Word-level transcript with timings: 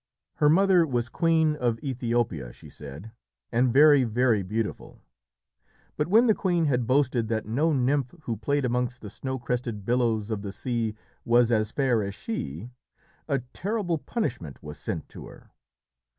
Her 0.37 0.49
mother 0.49 0.83
was 0.83 1.09
queen 1.09 1.55
of 1.55 1.77
Ethiopia, 1.83 2.51
she 2.53 2.71
said, 2.71 3.11
and 3.51 3.71
very, 3.71 4.03
very 4.03 4.41
beautiful. 4.41 4.99
But 5.95 6.07
when 6.07 6.25
the 6.25 6.33
queen 6.33 6.65
had 6.65 6.87
boasted 6.87 7.27
that 7.27 7.45
no 7.45 7.71
nymph 7.71 8.15
who 8.23 8.35
played 8.35 8.65
amongst 8.65 9.01
the 9.01 9.11
snow 9.11 9.37
crested 9.37 9.85
billows 9.85 10.31
of 10.31 10.41
the 10.41 10.51
sea 10.53 10.95
was 11.23 11.51
as 11.51 11.71
fair 11.71 12.01
as 12.01 12.15
she, 12.15 12.71
a 13.27 13.41
terrible 13.53 13.99
punishment 13.99 14.63
was 14.63 14.79
sent 14.79 15.07
to 15.09 15.27
her. 15.27 15.51